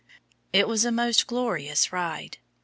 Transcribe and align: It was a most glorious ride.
It 0.51 0.67
was 0.67 0.83
a 0.83 0.91
most 0.91 1.27
glorious 1.27 1.93
ride. 1.93 2.39